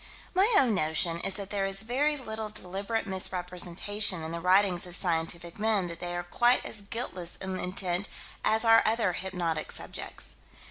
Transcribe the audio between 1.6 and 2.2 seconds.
is very